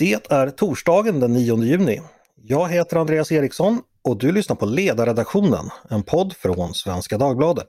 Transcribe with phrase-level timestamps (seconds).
[0.00, 2.00] Det är torsdagen den 9 juni.
[2.42, 7.68] Jag heter Andreas Eriksson och du lyssnar på Ledarredaktionen, en podd från Svenska Dagbladet.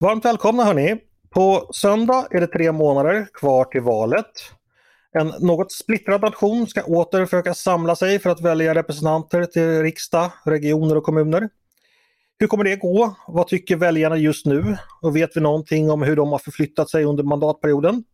[0.00, 0.96] Varmt välkomna hörni!
[1.30, 4.32] På söndag är det tre månader kvar till valet.
[5.12, 10.30] En något splittrad nation ska åter försöka samla sig för att välja representanter till riksdag,
[10.44, 11.48] regioner och kommuner.
[12.38, 13.16] Hur kommer det gå?
[13.26, 14.76] Vad tycker väljarna just nu?
[15.02, 18.04] Och vet vi någonting om hur de har förflyttat sig under mandatperioden?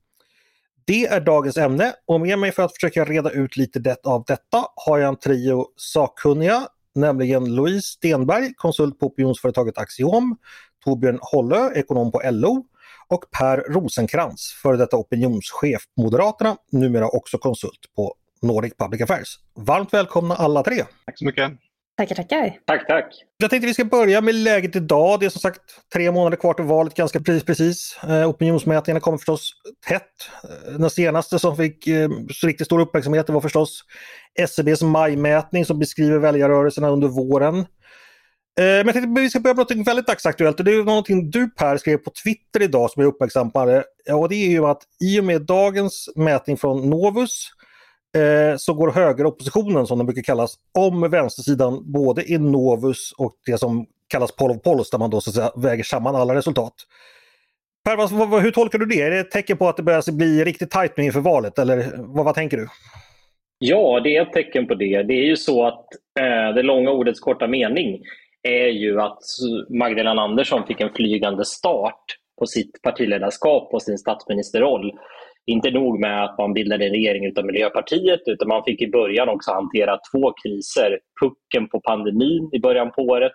[0.84, 4.24] Det är dagens ämne och med mig för att försöka reda ut lite det av
[4.27, 10.36] detta har jag en trio sakkunniga, nämligen Louise Stenberg, konsult på opinionsföretaget Axiom,
[10.84, 12.64] Torbjörn Hollö, ekonom på LO
[13.09, 19.39] och Per Rosenkrantz, före detta opinionschef på Moderaterna, numera också konsult på Nordic Public Affairs.
[19.55, 20.84] Varmt välkomna alla tre!
[21.06, 21.52] Tack så mycket!
[21.96, 22.59] Tackar, tackar!
[22.66, 23.24] Tack, tack!
[23.37, 25.20] Jag tänkte vi ska börja med läget idag.
[25.20, 25.60] Det är som sagt
[25.92, 27.45] tre månader kvar till valet, ganska precis.
[27.45, 27.98] precis.
[28.08, 29.53] Eh, opinionsmätningarna kommer förstås
[29.86, 30.02] tätt.
[30.44, 32.08] Eh, den senaste som fick eh,
[32.44, 33.84] riktigt stor uppmärksamhet var förstås
[34.39, 37.58] SCBs majmätning som beskriver väljarrörelserna under våren.
[37.58, 37.64] Eh,
[38.56, 41.50] men jag tänkte vi ska börja med något väldigt dagsaktuellt och det är någonting du
[41.50, 43.84] Per skrev på Twitter idag som jag uppmärksammade.
[44.12, 47.48] Och det är ju att i och med dagens mätning från Novus
[48.16, 53.58] eh, så går högeroppositionen som den brukar kallas om vänstersidan både i Novus och det
[53.58, 56.74] som kallas poll of polls där man då så att säga väger samman alla resultat.
[57.84, 59.02] Per, vad, vad, hur tolkar du det?
[59.02, 61.90] Är det ett tecken på att det börjar bli riktigt tajt nu inför valet eller
[61.96, 62.68] vad, vad tänker du?
[63.58, 65.02] Ja, det är ett tecken på det.
[65.02, 65.86] Det är ju så att
[66.20, 68.00] eh, det långa ordets korta mening
[68.42, 69.22] är ju att
[69.68, 72.05] Magdalena Andersson fick en flygande start
[72.38, 74.92] på sitt partiledarskap och sin statsministerroll.
[75.47, 79.29] Inte nog med att man bildade en regering utan Miljöpartiet utan man fick i början
[79.29, 80.98] också hantera två kriser.
[81.21, 83.33] Pucken på pandemin i början på året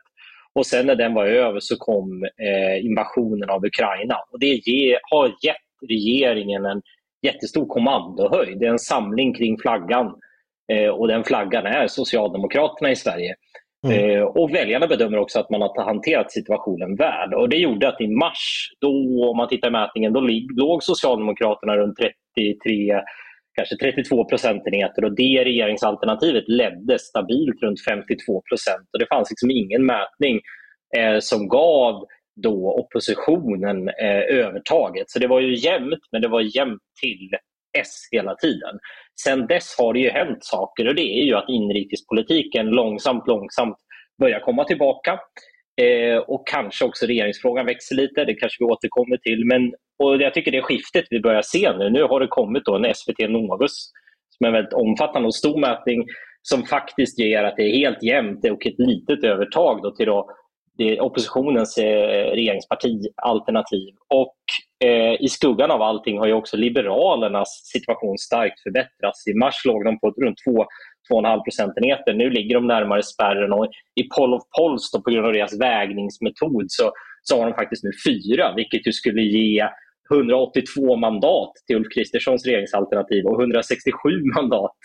[0.58, 4.16] och sen när den var över så kom eh, invasionen av Ukraina.
[4.32, 5.56] Och det ge, har gett
[5.90, 6.82] regeringen en
[7.22, 8.60] jättestor kommandohöjd.
[8.60, 10.14] Det är en samling kring flaggan
[10.72, 13.36] eh, och den flaggan är Socialdemokraterna i Sverige.
[13.86, 14.18] Mm.
[14.18, 17.34] Eh, och väljarna bedömer också att man har hanterat situationen väl.
[17.34, 18.90] Och det gjorde att i mars, då,
[19.30, 21.98] om man tittar i mätningen, då låg Socialdemokraterna runt
[22.36, 23.02] 33
[23.58, 28.90] kanske 32 procentenheter och det regeringsalternativet ledde stabilt runt 52 procent.
[28.94, 30.42] Och det fanns liksom ingen mätning
[30.98, 32.06] eh, som gav
[32.36, 35.10] då oppositionen eh, övertaget.
[35.10, 37.30] Så det var ju jämnt, men det var jämnt till
[37.80, 38.80] S hela tiden.
[39.24, 43.78] Sen dess har det ju hänt saker och det är ju att inrikespolitiken långsamt, långsamt
[44.20, 45.20] börjar komma tillbaka.
[45.82, 49.46] Eh, och kanske också regeringsfrågan växer lite, det kanske vi återkommer till.
[49.46, 52.76] Men, och jag tycker det skiftet vi börjar se nu, nu har det kommit då
[52.76, 53.92] en SVT Novus
[54.30, 56.06] som är en väldigt omfattande och stor mätning
[56.42, 60.30] som faktiskt ger att det är helt jämnt och ett litet övertag då till då
[60.78, 63.94] det är oppositionens eh, regeringsparti-alternativ.
[64.10, 64.38] Och
[64.88, 69.28] eh, i skuggan av allting har ju också Liberalernas situation starkt förbättrats.
[69.28, 70.38] I mars låg de på runt
[71.12, 72.14] 2-2,5 procentenheter.
[72.14, 75.60] Nu ligger de närmare spärren och i poll of polls då, på grund av deras
[75.62, 79.68] vägningsmetod så, så har de faktiskt nu fyra, vilket ju skulle ge
[80.12, 83.92] 182 mandat till Ulf Kristerssons regeringsalternativ och 167
[84.36, 84.78] mandat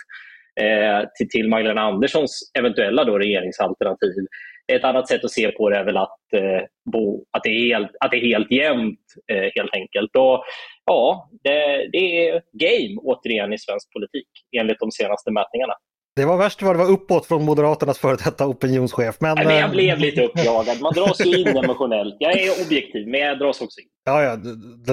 [0.60, 4.26] eh, till, till Magdalena Anderssons eventuella då regeringsalternativ.
[4.72, 6.62] Ett annat sätt att se på det är väl att, eh,
[6.92, 9.00] bo, att, det, är helt, att det är helt jämnt
[9.32, 10.16] eh, helt enkelt.
[10.16, 10.44] Och,
[10.84, 15.74] ja, det, det är game återigen i svensk politik enligt de senaste mätningarna.
[16.16, 19.16] Det var värst vad det var uppåt från Moderaternas före detta opinionschef.
[19.20, 20.80] Men, Nej, men jag eh, blev lite uppjagad.
[20.80, 22.16] Man dras ju in emotionellt.
[22.18, 23.86] Jag är objektiv, men jag dras också in.
[24.04, 24.36] Ja, ja,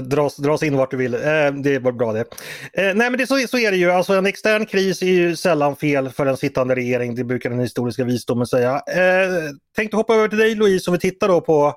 [0.02, 1.14] dras, dras in vart du vill.
[1.14, 1.20] Eh,
[1.64, 2.20] det var bra det.
[2.20, 2.26] Eh,
[2.74, 3.92] nej, men det, så, så är det ju.
[3.92, 7.16] Alltså, en extern kris är ju sällan fel för en sittande regering.
[7.16, 8.74] Det brukar den historiska visdomen säga.
[8.76, 11.74] Eh, tänkte hoppa över till dig Louise, om vi tittar då på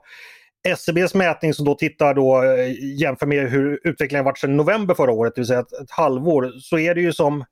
[0.68, 5.12] SCBs mätning som då tittar då eh, jämför med hur utvecklingen varit sedan november förra
[5.12, 7.44] året, det vill säga ett, ett halvår, så är det ju som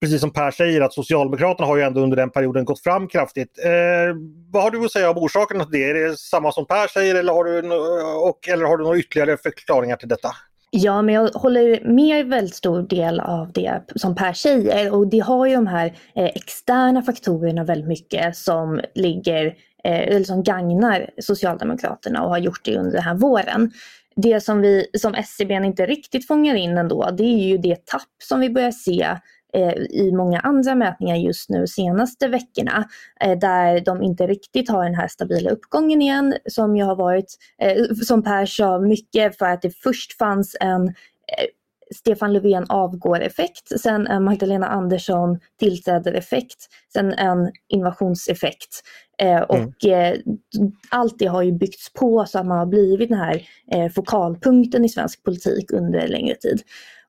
[0.00, 3.58] precis som Per säger att Socialdemokraterna har ju ändå under den perioden gått fram kraftigt.
[3.64, 4.16] Eh,
[4.50, 5.90] vad har du att säga om orsakerna till det?
[5.90, 7.58] Är det samma som Per säger eller har du,
[8.28, 10.28] och, eller har du några ytterligare förklaringar till detta?
[10.70, 15.18] Ja, men jag håller med väldigt stor del av det som Per säger och det
[15.18, 19.46] har ju de här eh, externa faktorerna väldigt mycket som ligger
[19.84, 23.70] eh, eller som gagnar Socialdemokraterna och har gjort det under den här våren.
[24.16, 28.02] Det som vi som SCB inte riktigt fångar in ändå, det är ju det tapp
[28.24, 29.16] som vi börjar se
[29.90, 32.88] i många andra mätningar just nu senaste veckorna
[33.20, 37.34] eh, där de inte riktigt har den här stabila uppgången igen som ju har varit,
[37.58, 40.94] eh, som Per sa, mycket för att det först fanns en
[41.94, 48.82] Stefan Löfven avgår-effekt, sen en Magdalena Andersson tillträder-effekt, sen en invasionseffekt.
[49.18, 50.12] Eh, och mm.
[50.12, 50.18] eh,
[50.90, 54.84] allt det har ju byggts på så att man har blivit den här eh, fokalpunkten
[54.84, 56.62] i svensk politik under längre tid.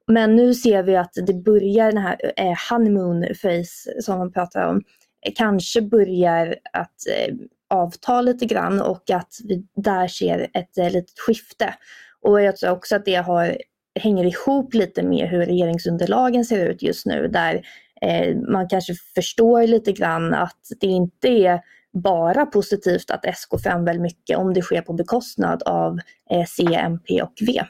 [0.08, 4.68] Men nu ser vi att det börjar den här eh, honeymoon face som man pratar
[4.68, 4.82] om,
[5.26, 7.36] eh, kanske börjar att eh,
[7.70, 11.74] avta lite grann och att vi där ser ett eh, litet skifte.
[12.22, 13.58] Och jag tror också att det har,
[14.00, 17.62] hänger ihop lite med hur regeringsunderlagen ser ut just nu där
[18.02, 21.62] eh, man kanske förstår lite grann att det inte är
[21.94, 26.00] bara positivt att SK får väldigt mycket om det sker på bekostnad av
[26.30, 27.62] eh, C, MP och V.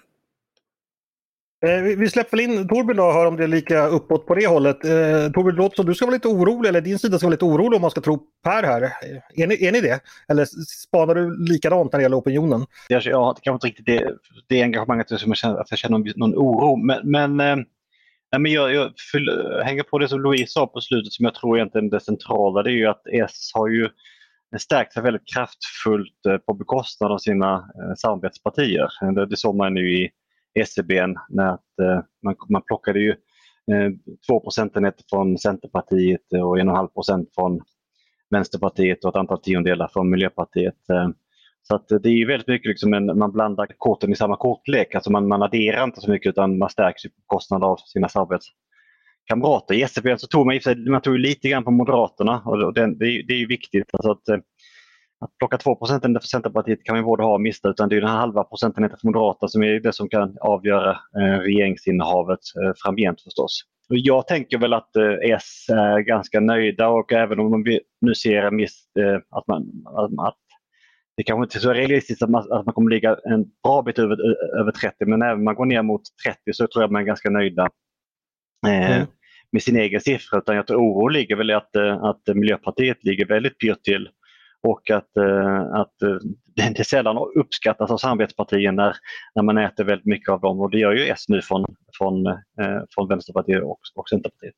[1.66, 4.48] Eh, vi släpper väl in Torbjörn och hör om det är lika uppåt på det
[4.48, 4.86] hållet.
[4.86, 4.92] Eh,
[5.32, 7.46] Torbjörn, det låter som du ska vara lite orolig, eller din sida ska vara lite
[7.46, 8.82] orolig om man ska tro Per här.
[8.82, 10.00] Eh, är ni, är ni det?
[10.28, 10.46] Eller
[10.86, 12.66] spanar du likadant när det gäller opinionen?
[12.88, 14.14] Jag, jag har kanske inte riktigt det,
[14.48, 16.76] det engagemanget som jag känner, att jag känner någon oro.
[16.76, 17.66] Men, men, eh,
[18.38, 19.30] men jag, jag fyll,
[19.64, 22.64] hänger på det som Louise sa på slutet som jag tror egentligen är det centrala.
[22.64, 23.90] Det är ju att S har ju
[24.60, 28.88] stärkt sig väldigt kraftfullt eh, på bekostnad av sina eh, samarbetspartier.
[29.16, 30.10] Det, det såg man ju i
[30.62, 33.10] SCB när att, eh, man, man plockade ju
[33.72, 33.92] eh,
[34.30, 37.62] 2 procentenheter från Centerpartiet och 1,5 procent från
[38.30, 40.90] Vänsterpartiet och ett antal tiondelar från Miljöpartiet.
[40.90, 41.10] Eh,
[41.68, 45.12] så att det är väldigt mycket liksom en, man blandar korten i samma kortlek, alltså
[45.12, 49.76] man, man adderar inte så mycket utan man stärks på kostnad av sina samarbetskamrater.
[49.76, 50.60] I SCB så tog man,
[50.92, 53.90] man tog lite grann på Moderaterna och det, det, är, det är viktigt.
[53.94, 54.38] Alltså att, eh,
[55.20, 58.02] att plocka 2 procentenheter för Centerpartiet kan vi både ha och mista utan det är
[58.02, 62.74] den här halva procentenheten för Moderaterna som är det som kan avgöra eh, regeringsinnehavet eh,
[62.84, 63.62] framgent förstås.
[63.90, 68.16] Och jag tänker väl att eh, S är ganska nöjda och även om vi nu
[68.16, 68.88] ser en viss,
[69.30, 69.62] att, man,
[70.20, 70.38] att,
[71.18, 74.00] det kanske inte är så realistiskt att man, att man kommer ligga en bra bit
[74.00, 74.18] över,
[74.60, 77.06] över 30 men även om man går ner mot 30 så tror jag man är
[77.06, 77.70] ganska nöjda
[78.68, 79.08] mm.
[79.52, 80.38] med sin egen siffra.
[80.38, 84.10] Utan jag tror oron ligger väl i att, att Miljöpartiet ligger väldigt pyrt till
[84.64, 88.96] och att, eh, att eh, det sällan uppskattas av samarbetspartier när,
[89.36, 91.66] när man äter väldigt mycket av dem och det gör ju S nu från,
[91.98, 94.56] från, eh, från Vänsterpartiet och, och Centerpartiet.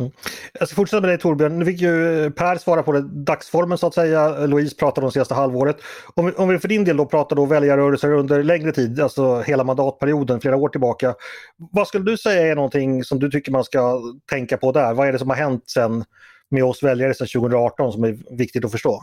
[0.00, 0.12] Mm.
[0.52, 1.58] Jag ska fortsätta med dig Torbjörn.
[1.58, 4.46] Nu fick ju eh, Per svara på det, dagsformen så att säga.
[4.46, 5.76] Louise pratade om det senaste halvåret.
[6.14, 9.40] Om vi, om vi för din del då pratar då väljarrörelser under längre tid, alltså
[9.40, 11.14] hela mandatperioden, flera år tillbaka.
[11.56, 14.94] Vad skulle du säga är någonting som du tycker man ska tänka på där?
[14.94, 16.04] Vad är det som har hänt sen
[16.50, 19.02] med oss väljare sedan 2018 som är viktigt att förstå?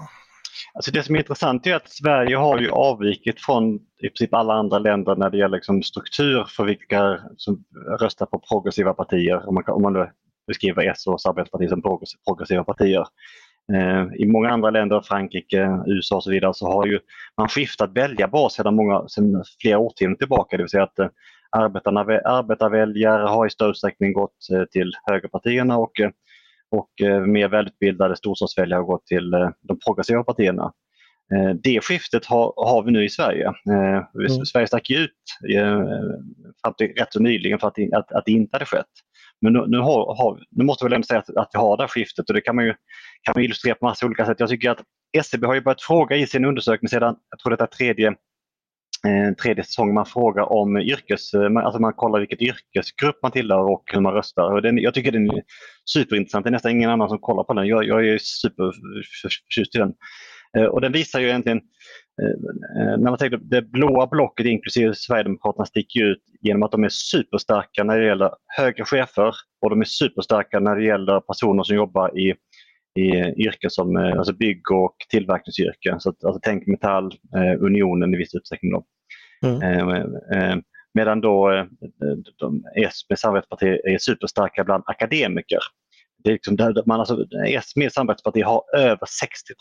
[0.73, 4.53] Alltså det som är intressant är att Sverige har ju avvikit från i princip alla
[4.53, 7.63] andra länder när det gäller liksom struktur för vilka som
[7.99, 9.47] röstar på progressiva partier.
[9.49, 10.09] Om man, om man nu
[10.47, 11.81] beskriver S och samarbetspartier som
[12.27, 13.05] progressiva partier.
[13.73, 16.99] Eh, I många andra länder, Frankrike, USA och så vidare, så har ju
[17.37, 20.57] man skiftat väljarbas sedan, många, sedan flera årtionden tillbaka.
[20.57, 21.07] Det vill säga att eh,
[21.51, 26.09] arbetarna, arbetarväljare har i större utsträckning gått eh, till högerpartierna och eh,
[26.71, 30.73] och eh, mer välutbildade storstadsväljare gått till eh, de progressiva partierna.
[31.33, 33.51] Eh, det skiftet har, har vi nu i Sverige.
[33.69, 34.45] Mm.
[34.45, 35.11] Sverige stack ut
[36.63, 38.85] fram till rätt så nyligen för att, att, att det inte hade skett.
[39.41, 41.77] Men nu, nu, har, har, nu måste vi väl ändå säga att, att vi har
[41.77, 42.73] det här skiftet och det kan man ju
[43.23, 44.39] kan man illustrera på massa olika sätt.
[44.39, 44.81] Jag tycker att
[45.17, 48.15] SCB har ju börjat fråga i sin undersökning sedan, jag tror det är tredje
[49.05, 53.83] Eh, tredje säsong man frågar om yrkes, alltså man kollar vilket yrkesgrupp man tillhör och
[53.93, 54.53] hur man röstar.
[54.53, 55.43] Och den, jag tycker den är
[55.85, 57.67] superintressant, det är nästan ingen annan som kollar på den.
[57.67, 59.93] Jag, jag är superförtjust i den.
[60.57, 61.57] Eh, och den visar ju egentligen,
[62.21, 66.89] eh, när man tänker det blåa blocket inklusive Sverigedemokraterna sticker ut genom att de är
[66.89, 71.75] superstarka när det gäller högre chefer och de är superstarka när det gäller personer som
[71.75, 72.33] jobbar i
[72.97, 75.99] i yrken som eh, alltså bygg och tillverkningsyrken.
[75.99, 78.71] Så att, alltså tänk Metall, eh, Unionen i viss utsträckning.
[78.71, 78.85] Då.
[79.45, 79.89] Mm.
[80.31, 80.57] Eh,
[80.93, 81.65] medan då
[82.39, 85.59] de S med samarbetsparti är superstarka bland akademiker.
[86.23, 89.53] Det är liksom man alltså, S med samarbetsparti har över 60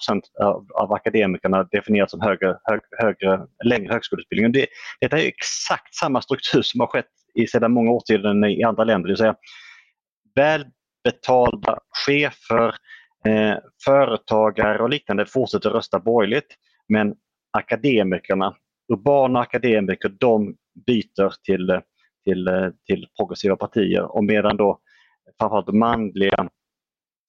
[0.42, 4.52] av, av akademikerna definierat som högre, hög, högre, längre högskoleutbildning.
[4.52, 4.66] Det,
[5.00, 9.08] detta är exakt samma struktur som har skett i sedan många årtionden i andra länder.
[9.08, 9.36] Det vill säga
[10.34, 12.74] välbetalda chefer
[13.26, 16.56] Eh, företagare och liknande fortsätter rösta borgerligt
[16.88, 17.14] men
[17.58, 18.54] akademikerna,
[18.92, 20.56] urbana akademiker, de
[20.86, 21.80] byter till,
[22.24, 24.78] till, till progressiva partier och medan då
[25.38, 26.48] framförallt manliga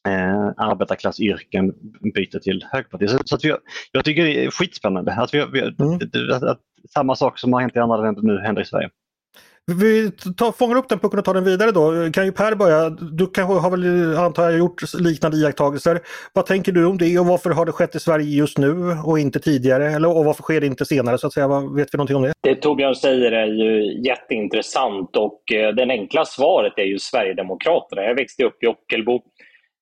[0.08, 1.74] eh, arbetarklassyrken
[2.14, 3.08] byter till högerpartier.
[3.10, 3.56] Så, så att vi,
[3.92, 5.96] jag tycker det är skitspännande att, vi, vi, mm.
[5.96, 8.90] att, att, att samma sak som har hänt i andra länder nu händer i Sverige.
[9.72, 12.12] Vi tar, fångar upp den pucken och tar den vidare då.
[12.12, 12.90] Kan ju Per börja.
[12.90, 16.00] Du kanske har väl, antar jag, gjort liknande iakttagelser.
[16.34, 18.74] Vad tänker du om det och varför har det skett i Sverige just nu
[19.06, 19.92] och inte tidigare?
[19.92, 21.48] Eller, och varför sker det inte senare så att säga?
[21.48, 22.34] Vad, vet vi någonting om det?
[22.42, 28.04] Det Torbjörn säger är ju jätteintressant och eh, det enkla svaret är ju Sverigedemokraterna.
[28.04, 29.16] Jag växte upp i Ockelbo.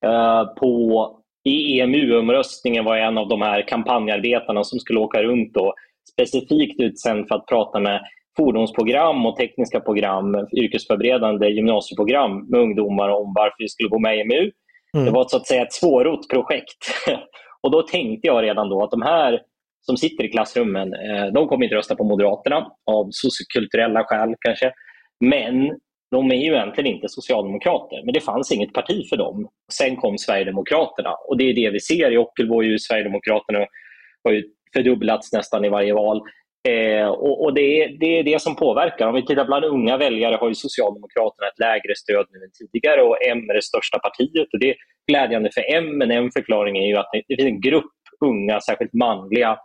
[0.06, 1.10] Eh, på,
[1.44, 5.74] I EMU-omröstningen var jag en av de här kampanjarbetarna som skulle åka runt och
[6.12, 8.00] specifikt utsänd för att prata med
[8.36, 14.20] fordonsprogram och tekniska program, yrkesförberedande gymnasieprogram med ungdomar om varför vi skulle gå med i
[14.20, 14.50] EMU.
[14.94, 15.06] Mm.
[15.06, 16.78] Det var så att säga ett svårrott projekt.
[17.62, 19.40] och då tänkte jag redan då att de här
[19.86, 24.72] som sitter i klassrummen, eh, de kommer inte rösta på Moderaterna av sociokulturella skäl kanske.
[25.20, 25.78] Men
[26.10, 29.48] de är ju egentligen inte socialdemokrater, men det fanns inget parti för dem.
[29.72, 32.10] Sen kom Sverigedemokraterna och det är det vi ser.
[32.10, 33.66] I Ockelbo är ju Sverigedemokraterna
[34.24, 34.42] har ju
[34.74, 36.22] fördubblats nästan i varje val.
[36.68, 39.06] Eh, och, och det, är, det, är, det som påverkar.
[39.06, 43.02] Om vi tittar bland unga väljare har ju Socialdemokraterna ett lägre stöd nu än tidigare
[43.02, 44.48] och M är det största partiet.
[44.52, 44.76] Och det är
[45.08, 47.92] glädjande för M, men en förklaring är ju att det finns en grupp
[48.24, 49.58] unga, särskilt manliga,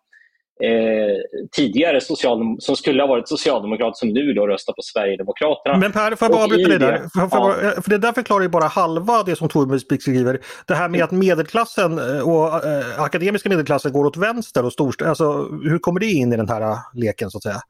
[0.63, 1.17] eh,
[1.51, 5.77] tidigare social, som skulle ha varit socialdemokrat som nu då röstar på Sverigedemokraterna.
[5.77, 6.97] Men Per, får jag bara avbryta dig där?
[6.97, 7.81] För, för, ja.
[7.81, 10.39] för det där förklarar ju bara halva det som Torbjörn skriver.
[10.67, 15.09] Det här med att medelklassen eh, och äh, akademiska medelklassen går åt vänster och storstäder.
[15.09, 17.61] Alltså, hur kommer det in i den här leken så att säga?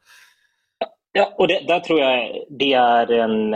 [1.13, 3.51] Ja, och det, där tror jag det är en...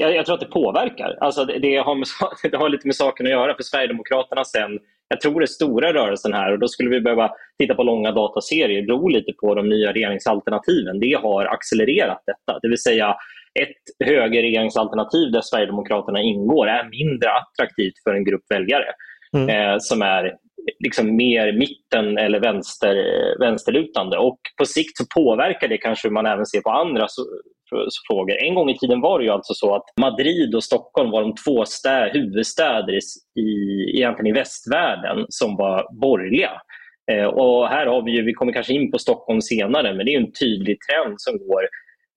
[0.00, 1.18] Jag, jag tror att det påverkar.
[1.20, 2.06] Alltså det, det, har med,
[2.50, 3.54] det har lite med saken att göra.
[3.54, 7.74] För Sverigedemokraterna sen jag tror det stora rörelsen här, och då skulle vi behöva titta
[7.74, 11.00] på långa dataserier, beror lite på de nya regeringsalternativen.
[11.00, 12.58] Det har accelererat detta.
[12.62, 13.16] Det vill säga
[13.60, 18.86] ett högerregeringsalternativ där Sverigedemokraterna ingår är mindre attraktivt för en grupp väljare
[19.34, 19.48] mm.
[19.48, 20.34] eh, som är
[20.78, 22.94] liksom mer mitten eller vänster,
[23.40, 24.18] vänsterlutande.
[24.18, 27.06] Och på sikt så påverkar det kanske hur man även ser på andra
[28.08, 28.36] frågor.
[28.42, 31.34] En gång i tiden var det ju alltså så att Madrid och Stockholm var de
[31.34, 33.00] två stä, huvudstäder i,
[33.40, 33.50] i,
[33.96, 36.50] egentligen i västvärlden som var borgerliga.
[37.12, 40.14] Eh, och här har vi ju, vi kommer kanske in på Stockholm senare, men det
[40.14, 41.62] är en tydlig trend som går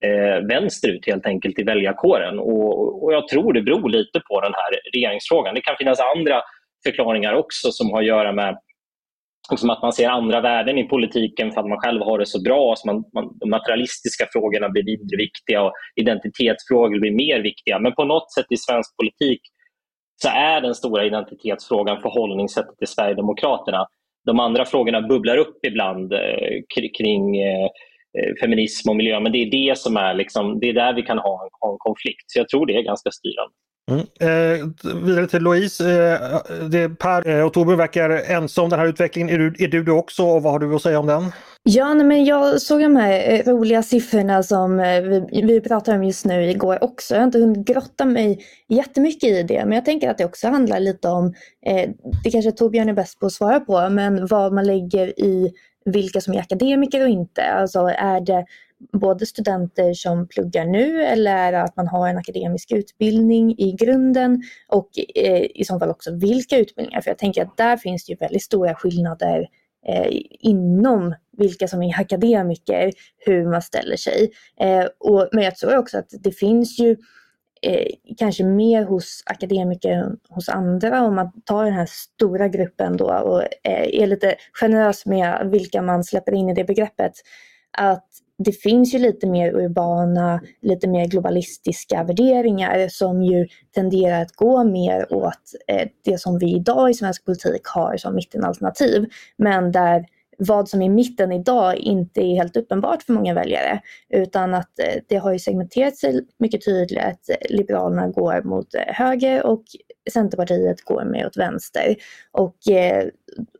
[0.04, 2.38] eh, vänsterut helt enkelt i väljarkåren.
[2.38, 5.54] Och, och jag tror det beror lite på den här regeringsfrågan.
[5.54, 6.42] Det kan finnas andra
[6.84, 8.58] förklaringar också som har att göra med
[9.50, 12.42] liksom att man ser andra värden i politiken för att man själv har det så
[12.42, 12.74] bra.
[12.76, 17.78] Så man, man, de materialistiska frågorna blir mindre viktiga och identitetsfrågor blir mer viktiga.
[17.78, 19.40] Men på något sätt i svensk politik
[20.22, 23.86] så är den stora identitetsfrågan förhållningssättet till Sverigedemokraterna.
[24.26, 26.60] De andra frågorna bubblar upp ibland eh,
[26.98, 27.64] kring eh,
[28.18, 31.02] eh, feminism och miljö, men det är det som är, liksom, det är där vi
[31.02, 32.24] kan ha en, ha en konflikt.
[32.26, 33.54] Så jag tror det är ganska styrande.
[33.90, 34.06] Mm.
[34.20, 34.66] Eh,
[35.04, 35.84] vidare till Louise.
[35.84, 39.34] Eh, det, per eh, och Torbjörn verkar ensam om den här utvecklingen.
[39.34, 41.32] Är du, är du det också och vad har du att säga om den?
[41.62, 45.94] Ja, nej, men jag såg de här eh, roliga siffrorna som eh, vi, vi pratar
[45.94, 47.14] om just nu igår också.
[47.14, 50.48] Jag har inte hunnit grotta mig jättemycket i det, men jag tänker att det också
[50.48, 51.34] handlar lite om,
[51.66, 51.90] eh,
[52.24, 55.52] det kanske Torbjörn är bäst på att svara på, men vad man lägger i
[55.84, 57.42] vilka som är akademiker och inte.
[57.42, 58.44] Alltså är det
[58.92, 64.90] både studenter som pluggar nu eller att man har en akademisk utbildning i grunden och
[65.14, 67.00] eh, i så fall också vilka utbildningar.
[67.00, 69.48] För jag tänker att där finns det ju väldigt stora skillnader
[69.86, 70.08] eh,
[70.40, 74.30] inom vilka som är akademiker, hur man ställer sig.
[74.60, 76.96] Eh, och, men jag tror också att det finns ju
[78.18, 83.12] kanske mer hos akademiker än hos andra om man tar den här stora gruppen då
[83.12, 87.12] och är lite generös med vilka man släpper in i det begreppet.
[87.78, 88.06] Att
[88.44, 94.64] det finns ju lite mer urbana, lite mer globalistiska värderingar som ju tenderar att gå
[94.64, 99.06] mer åt eh, det som vi idag i svensk politik har som mittenalternativ.
[99.36, 100.06] Men där
[100.38, 103.80] vad som är mitten idag inte är helt uppenbart för många väljare.
[104.08, 106.98] Utan att eh, det har ju segmenterat sig mycket tydligt.
[106.98, 109.64] att eh, Liberalerna går mot höger och
[110.12, 111.96] Centerpartiet går mer åt vänster.
[112.32, 113.08] Och, eh,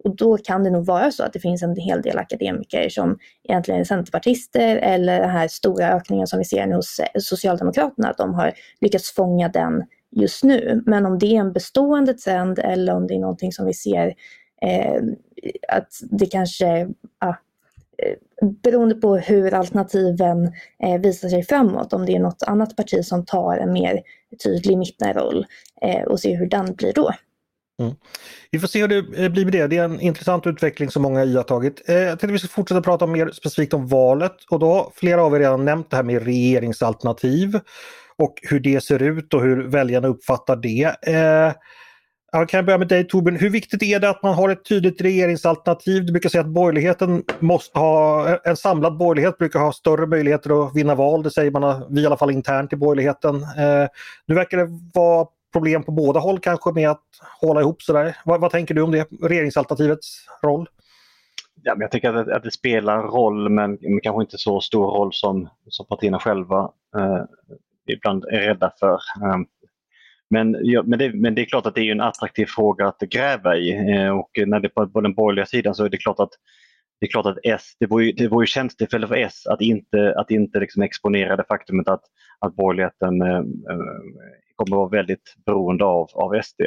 [0.04, 3.18] och då kan det nog vara så att det finns en hel del akademiker som
[3.49, 8.11] egentligen är centerpartister eller den här stora ökningen som vi ser nu hos eh, Socialdemokraterna,
[8.11, 10.82] att de har lyckats fånga den just nu.
[10.87, 14.14] Men om det är en bestående trend eller om det är någonting som vi ser
[14.62, 15.02] eh,
[15.68, 16.88] att det kanske,
[17.20, 17.37] ja,
[18.62, 20.52] beroende på hur alternativen
[20.85, 24.02] eh, visar sig framåt, om det är något annat parti som tar en mer
[24.45, 25.47] tydlig mittenroll
[25.83, 27.12] eh, och se hur den blir då.
[27.80, 27.95] Mm.
[28.50, 29.66] Vi får se hur det eh, blir med det.
[29.66, 31.88] Det är en intressant utveckling som många har iakttagit.
[31.88, 34.92] Eh, jag tänkte att vi ska fortsätta prata mer specifikt om valet och då har
[34.95, 37.61] flera av er redan nämnt det här med regeringsalternativ
[38.16, 40.97] och hur det ser ut och hur väljarna uppfattar det.
[41.02, 41.52] Eh,
[42.32, 43.37] jag kan börja med dig Torbjörn.
[43.37, 46.06] Hur viktigt är det att man har ett tydligt regeringsalternativ?
[46.06, 50.76] Du brukar säga att borgerligheten måste ha, en samlad borgerlighet brukar ha större möjligheter att
[50.76, 51.22] vinna val.
[51.22, 53.34] Det säger man vi i alla fall internt i borgerligheten.
[53.34, 53.88] Eh,
[54.26, 57.04] nu verkar det vara problem på båda håll kanske med att
[57.40, 58.16] hålla ihop sådär.
[58.25, 60.68] Vad, vad tänker du om det, regeringsalternativets roll?
[61.62, 64.87] Ja, men jag tycker att, att det spelar roll men, men kanske inte så stor
[64.87, 67.22] roll som, som partierna själva eh,
[67.87, 68.94] ibland är rädda för.
[68.94, 69.38] Eh
[70.30, 73.00] men, ja, men, det, men det är klart att det är en attraktiv fråga att
[73.00, 76.20] gräva i eh, och när det på, på den borgerliga sidan så är det klart
[76.20, 76.30] att
[77.00, 79.60] det är klart att S, det vore ju, det vore ju tjänstefälle för S att
[79.60, 82.02] inte, att inte liksom exponera det faktumet att,
[82.38, 83.84] att borgerligheten eh, eh
[84.56, 86.60] kommer att vara väldigt beroende av, av SD.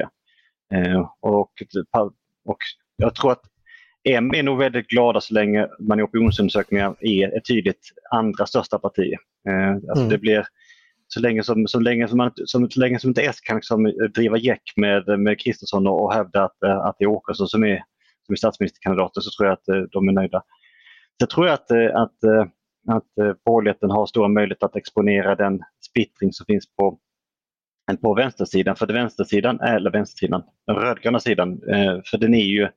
[0.74, 1.52] Eh, och,
[2.46, 2.58] och
[2.98, 3.42] jag tror att
[4.10, 8.80] M är nog väldigt glada så länge man i opinionsundersökningar är ett tydligt andra största
[8.80, 9.14] parti.
[9.50, 10.10] Eh, alltså mm.
[10.10, 10.46] det blir,
[11.14, 13.94] så länge som, så länge som, man, som, så länge som inte S kan liksom
[14.16, 17.64] driva gäck med, med Kristersson och, och hävda att, eh, att det är Åkesson som
[17.64, 17.84] är,
[18.26, 20.44] som är statsministerkandidaten så tror jag att eh, de är nöjda.
[21.22, 22.18] Så tror att, eh, att,
[22.88, 27.00] att borgerligheten har stora möjligheter att exponera den splittring som finns på,
[28.02, 28.76] på vänstersidan.
[28.76, 31.60] För det vänstersidan, eller vänstersidan, den rödgröna sidan,
[32.12, 32.68] för den är ju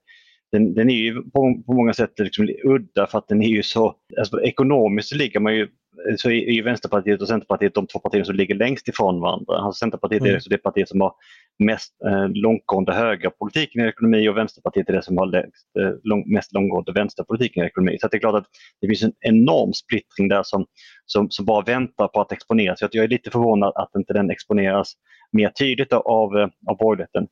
[0.52, 3.62] den, den är ju på, på många sätt liksom udda för att den är ju
[3.62, 5.68] så, alltså ekonomiskt ligger man ju
[6.16, 9.54] så är ju Vänsterpartiet och Centerpartiet de två partierna som ligger längst ifrån varandra.
[9.58, 10.34] Alltså Centerpartiet mm.
[10.34, 11.12] är det partiet som har
[11.58, 16.32] mest eh, långtgående högerpolitiken i ekonomi och Vänsterpartiet är det som har längst, eh, lång,
[16.32, 17.98] mest långtgående vänsterpolitiken i ekonomi.
[18.00, 18.46] Så det är klart att
[18.80, 20.66] det finns en enorm splittring där som,
[21.06, 22.78] som, som bara väntar på att exponeras.
[22.80, 24.92] Jag är lite förvånad att inte den exponeras
[25.32, 27.26] mer tydligt av, eh, av borgerligheten.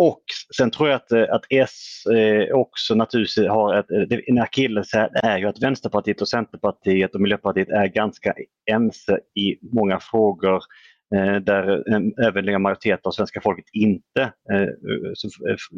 [0.00, 0.22] Och
[0.56, 5.10] sen tror jag att, eh, att S eh, också naturligtvis har ett, eh, en akilleshäl
[5.14, 8.34] är ju att Vänsterpartiet och Centerpartiet och Miljöpartiet är ganska
[8.70, 10.54] ense i många frågor.
[10.54, 10.60] Eh,
[11.42, 14.22] där en övervägande majoritet av svenska folket inte,
[14.52, 14.68] eh,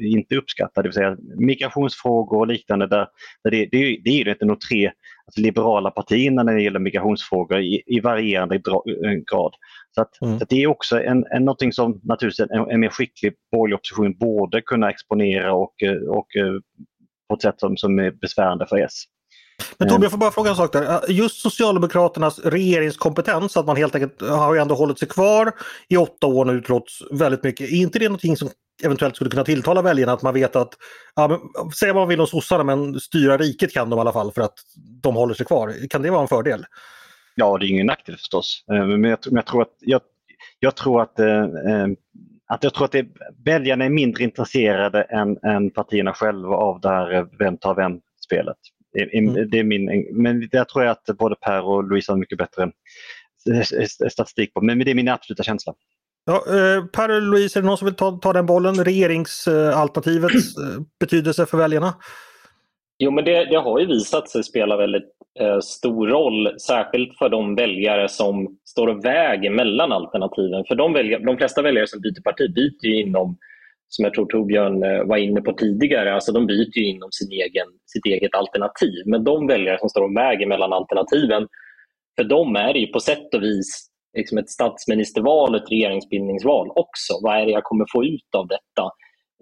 [0.00, 2.87] inte uppskattar, det vill säga migrationsfrågor och liknande.
[2.87, 3.08] Där,
[3.44, 4.87] där det, det, det är ju inte de tre
[5.26, 8.60] alltså liberala partierna när det gäller migrationsfrågor i, i varierande eh,
[9.32, 9.54] grad.
[9.94, 10.38] Så, att, mm.
[10.38, 14.18] så det är också en, en, någonting som naturligtvis en, en mer skicklig borgerlig opposition
[14.18, 15.75] borde kunna exponera och,
[16.08, 16.26] och
[17.28, 19.04] på ett sätt som, som är besvärande för S.
[19.79, 21.11] Men Torbjörn, jag får bara fråga en sak där.
[21.11, 25.52] Just Socialdemokraternas regeringskompetens, att man helt enkelt har ju ändå hållit sig kvar
[25.88, 27.71] i åtta år nu trots väldigt mycket.
[27.71, 28.49] Är inte det någonting som
[28.85, 30.75] eventuellt skulle kunna tilltala väljarna att man vet att,
[31.14, 34.12] ja, men, säga vad man vill om sossarna men styra riket kan de i alla
[34.12, 34.55] fall för att
[35.02, 35.75] de håller sig kvar.
[35.90, 36.64] Kan det vara en fördel?
[37.35, 38.65] Ja, det är ingen nackdel förstås.
[38.73, 40.00] Eh, men jag, men jag tror att, jag,
[40.61, 41.87] jag tror att, eh, eh,
[42.47, 43.06] att jag tror att det,
[43.45, 48.56] väljarna är mindre intresserade än, än partierna själva av det här vem tar vem-spelet.
[49.13, 49.50] Mm.
[49.50, 52.71] Det är min, men jag tror att både Per och Louise har mycket bättre
[54.11, 55.75] statistik på, men det är min absoluta känsla.
[56.26, 58.85] Ja, eh, per och Louise, är det någon som vill ta, ta den bollen?
[58.85, 61.95] Regeringsalternativets eh, betydelse för väljarna?
[62.99, 67.29] Jo, men det, det, har ju visat sig spela väldigt eh, stor roll, särskilt för
[67.29, 70.65] de väljare som står och väger mellan alternativen.
[70.69, 73.39] För de, väljare, de flesta väljare som byter parti byter ju inom
[73.91, 77.33] som jag tror Torbjörn eh, var inne på tidigare, alltså de byter ju inom sin
[77.33, 79.03] egen, sitt eget alternativ.
[79.07, 81.49] Men de väljare som står och väger mellan alternativen,
[82.17, 86.71] för dem är det ju på sätt och vis liksom ett statsministerval, och ett regeringsbildningsval
[86.71, 87.13] också.
[87.23, 88.91] Vad är det jag kommer få ut av detta?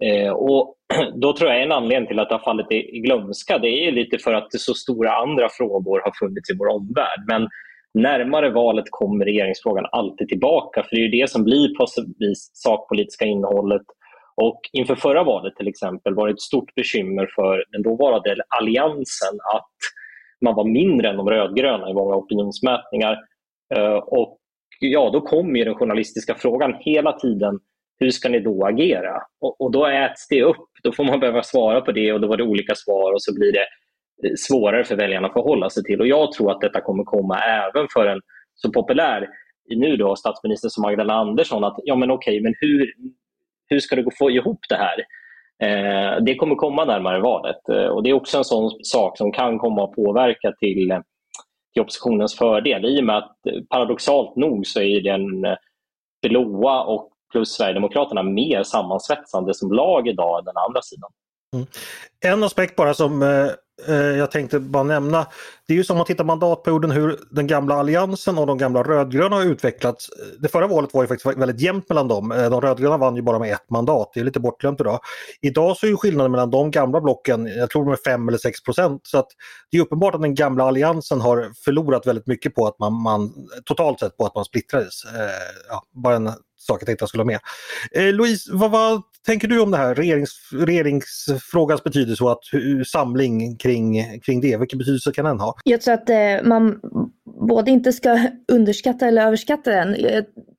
[0.03, 0.75] Eh, och
[1.21, 4.17] Då tror jag en anledning till att det har fallit i glömska det är lite
[4.17, 7.23] för att så stora andra frågor har funnits i vår omvärld.
[7.27, 7.47] Men
[7.93, 11.85] närmare valet kommer regeringsfrågan alltid tillbaka för det är det som blir på
[12.19, 13.81] vis sakpolitiska innehållet
[14.41, 19.33] och inför förra valet till exempel var det ett stort bekymmer för den dåvarande alliansen
[19.55, 19.75] att
[20.41, 23.17] man var mindre än de rödgröna i många opinionsmätningar.
[23.75, 24.37] Eh, och
[24.79, 27.59] ja, då kom ju den journalistiska frågan hela tiden,
[27.99, 29.21] hur ska ni då agera?
[29.41, 32.27] Och, och då äts det upp, då får man behöva svara på det och då
[32.27, 33.65] var det olika svar och så blir det
[34.27, 36.01] eh, svårare för väljarna att förhålla sig till.
[36.01, 38.21] Och jag tror att detta kommer komma även för en
[38.55, 39.27] så populär
[39.75, 42.93] nu då statsminister som Magdalena Andersson att ja men okej, men hur,
[43.69, 44.99] hur ska det gå få ihop det här?
[45.63, 49.31] Eh, det kommer komma närmare valet eh, och det är också en sån sak som
[49.31, 50.99] kan komma att påverka till, eh,
[51.73, 55.57] till oppositionens fördel i och med att eh, paradoxalt nog så är den eh,
[56.21, 61.09] blåa och plus Sverigedemokraterna mer sammansvetsande som lag idag än den andra sidan.
[61.53, 61.67] Mm.
[62.21, 63.47] En aspekt bara som eh,
[63.87, 65.27] eh, jag tänkte bara nämna.
[65.67, 69.35] Det är ju som man tittar mandatperioden hur den gamla alliansen och de gamla rödgröna
[69.35, 70.09] har utvecklats.
[70.39, 72.31] Det förra valet var ju faktiskt väldigt jämnt mellan dem.
[72.31, 74.99] Eh, de rödgröna vann ju bara med ett mandat, det är lite bortglömt idag.
[75.41, 78.37] Idag så är ju skillnaden mellan de gamla blocken, jag tror de är 5 eller
[78.37, 79.01] 6 procent.
[79.03, 79.27] Så att
[79.71, 83.33] det är uppenbart att den gamla alliansen har förlorat väldigt mycket på att man, man
[83.65, 85.03] totalt sett på att man splittrades.
[85.05, 85.29] Eh,
[85.69, 87.39] ja, bara en saker jag tänkte jag skulle ha med.
[87.91, 92.83] Eh, Louise, vad, vad, tänker du om det här regerings, regeringsfrågans betydelse och att, hur,
[92.83, 94.57] samling kring, kring det?
[94.57, 95.55] Vilken betydelse kan den ha?
[95.63, 96.79] Jag tror att eh, man
[97.49, 98.19] både inte ska
[98.51, 99.95] underskatta eller överskatta den.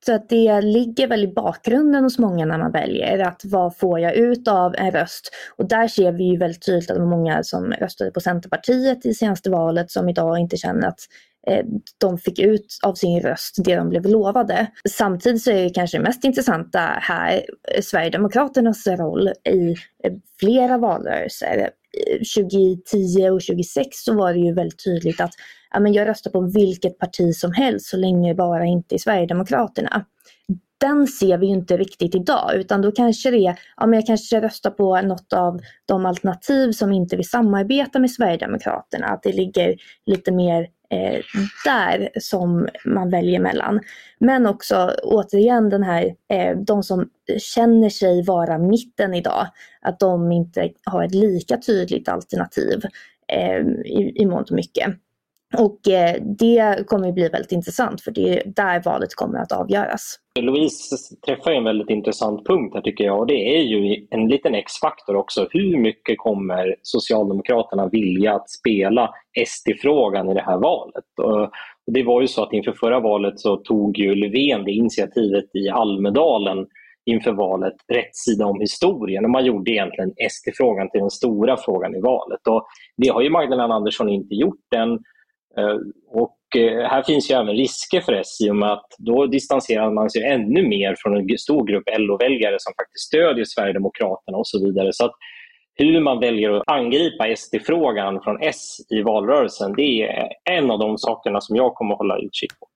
[0.05, 3.99] Så att det ligger väl i bakgrunden hos många när man väljer att vad får
[3.99, 5.31] jag ut av en röst?
[5.57, 9.05] Och där ser vi ju väldigt tydligt att det var många som röstade på Centerpartiet
[9.05, 10.99] i senaste valet som idag inte känner att
[11.47, 11.65] Eh,
[11.97, 14.67] de fick ut av sin röst det de blev lovade.
[14.89, 20.77] Samtidigt så är det kanske det mest intressanta här eh, Sverigedemokraternas roll i eh, flera
[20.77, 21.69] valrörelser.
[22.37, 25.31] 2010 och 2006 så var det ju väldigt tydligt att
[25.71, 30.05] ja, men jag röstar på vilket parti som helst så länge bara inte i Sverigedemokraterna.
[30.77, 34.05] Den ser vi ju inte riktigt idag utan då kanske det är, ja men jag
[34.05, 39.07] kanske röstar på något av de alternativ som inte vill samarbeta med Sverigedemokraterna.
[39.07, 39.75] Att det ligger
[40.05, 41.19] lite mer eh,
[41.65, 43.79] där som man väljer mellan.
[44.19, 49.47] Men också återigen den här, eh, de som känner sig vara mitten idag,
[49.81, 52.81] att de inte har ett lika tydligt alternativ
[53.27, 54.95] eh, i, i mångt och mycket.
[55.57, 59.51] Och eh, det kommer att bli väldigt intressant för det är där valet kommer att
[59.51, 60.19] avgöras.
[60.39, 64.55] Louise träffar en väldigt intressant punkt här tycker jag och det är ju en liten
[64.55, 65.47] X-faktor också.
[65.51, 69.09] Hur mycket kommer Socialdemokraterna vilja att spela
[69.47, 71.05] SD-frågan i det här valet?
[71.17, 71.51] Och
[71.93, 75.69] det var ju så att inför förra valet så tog ju Löfven det initiativet i
[75.69, 76.67] Almedalen
[77.05, 79.25] inför valet, rätt sida om historien.
[79.25, 82.47] Och man gjorde egentligen SD-frågan till den stora frågan i valet.
[82.47, 84.99] Och det har ju Magdalena Andersson inte gjort än.
[85.57, 85.77] Eh,
[86.11, 89.91] och eh, här finns ju även risker för S i och med att då distanserar
[89.91, 94.65] man sig ännu mer från en stor grupp LO-väljare som faktiskt stödjer Sverigedemokraterna och så
[94.65, 94.89] vidare.
[94.93, 95.11] Så att
[95.73, 100.97] hur man väljer att angripa SD-frågan från S i valrörelsen, det är en av de
[100.97, 102.67] sakerna som jag kommer att hålla utkik på.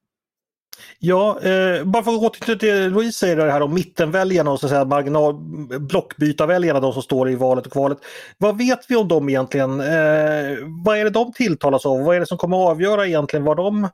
[0.99, 4.65] Ja, eh, bara för att återknyta till Louise säger det här om mittenväljarna och så
[4.65, 5.35] att säga marginal,
[5.79, 7.97] blockbytarväljarna, de som står i valet och kvalet.
[8.37, 9.79] Vad vet vi om dem egentligen?
[9.79, 12.03] Eh, vad är det de tilltalas av?
[12.03, 13.89] Vad är det som kommer att avgöra egentligen var de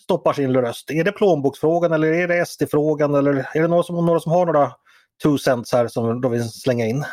[0.00, 0.90] stoppar sin röst?
[0.90, 4.46] Är det plånboksfrågan eller är det SD-frågan eller är det några som, några som har
[4.46, 4.72] några
[5.22, 7.04] two cents här som de vill slänga in?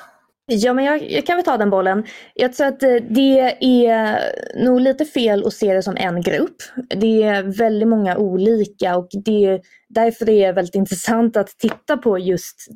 [0.46, 2.04] Ja, men jag, jag, kan väl ta den bollen.
[2.34, 4.20] Jag tror att eh, det är
[4.66, 6.56] nog lite fel att se det som en grupp.
[6.88, 12.20] Det är väldigt många olika och det, därför är det väldigt intressant att titta på
[12.20, 12.68] just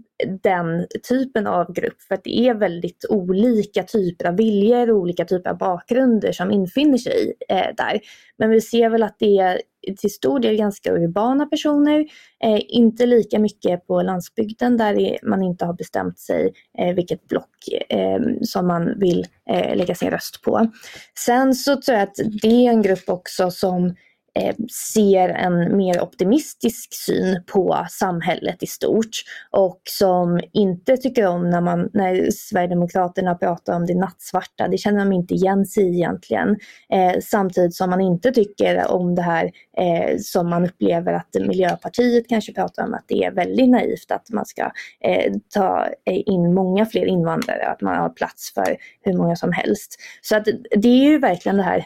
[0.44, 2.02] den typen av grupp.
[2.02, 6.52] För att det är väldigt olika typer av viljor och olika typer av bakgrunder som
[6.52, 8.00] infinner sig eh, där.
[8.38, 9.62] Men vi ser väl att det är
[9.98, 12.00] till stor del ganska urbana personer,
[12.44, 17.68] eh, inte lika mycket på landsbygden där man inte har bestämt sig eh, vilket block
[17.90, 20.72] eh, som man vill eh, lägga sin röst på.
[21.20, 23.96] Sen så tror jag att det är en grupp också som
[24.40, 24.56] Eh,
[24.94, 29.10] ser en mer optimistisk syn på samhället i stort
[29.52, 34.68] och som inte tycker om när, man, när Sverigedemokraterna pratar om det nattsvarta.
[34.68, 36.50] Det känner de inte igen sig i egentligen.
[36.90, 42.30] Eh, samtidigt som man inte tycker om det här eh, som man upplever att Miljöpartiet
[42.30, 44.62] kanske pratar om att det är väldigt naivt att man ska
[45.04, 49.96] eh, ta in många fler invandrare, att man har plats för hur många som helst.
[50.22, 51.86] Så att det är ju verkligen det här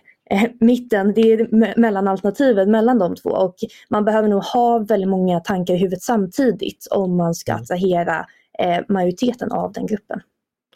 [0.59, 1.47] mitten, det är
[1.79, 3.55] mellanalternativet mellan de två och
[3.89, 7.63] man behöver nog ha väldigt många tankar i huvudet samtidigt om man ska mm.
[7.63, 8.25] attrahera
[8.59, 10.21] eh, majoriteten av den gruppen.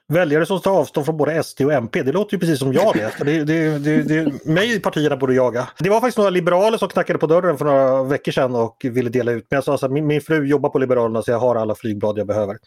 [0.08, 2.94] Väljare som tar avstånd från både SD och MP, det låter ju precis som jag
[2.94, 3.26] det.
[3.26, 5.68] det, det, det, det mig partierna borde jaga.
[5.80, 9.10] Det var faktiskt några liberaler som knackade på dörren för några veckor sedan och ville
[9.10, 9.46] dela ut.
[9.50, 12.18] Men jag sa att min, min fru jobbar på Liberalerna så jag har alla flygblad
[12.18, 12.58] jag behöver.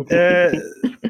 [0.00, 0.58] Eh,